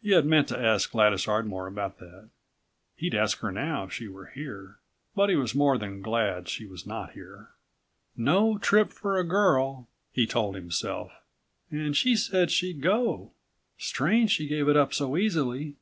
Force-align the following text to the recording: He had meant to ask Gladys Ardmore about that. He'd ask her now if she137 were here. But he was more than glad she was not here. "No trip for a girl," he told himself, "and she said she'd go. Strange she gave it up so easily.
He 0.00 0.12
had 0.12 0.24
meant 0.26 0.46
to 0.46 0.56
ask 0.64 0.92
Gladys 0.92 1.26
Ardmore 1.26 1.66
about 1.66 1.98
that. 1.98 2.28
He'd 2.94 3.16
ask 3.16 3.38
her 3.40 3.50
now 3.50 3.82
if 3.82 3.90
she137 3.90 4.08
were 4.12 4.26
here. 4.26 4.78
But 5.16 5.28
he 5.28 5.34
was 5.34 5.56
more 5.56 5.76
than 5.76 6.02
glad 6.02 6.48
she 6.48 6.66
was 6.66 6.86
not 6.86 7.14
here. 7.14 7.48
"No 8.16 8.58
trip 8.58 8.92
for 8.92 9.18
a 9.18 9.24
girl," 9.26 9.88
he 10.12 10.24
told 10.24 10.54
himself, 10.54 11.10
"and 11.68 11.96
she 11.96 12.14
said 12.14 12.52
she'd 12.52 12.80
go. 12.80 13.32
Strange 13.76 14.30
she 14.30 14.46
gave 14.46 14.68
it 14.68 14.76
up 14.76 14.94
so 14.94 15.16
easily. 15.16 15.74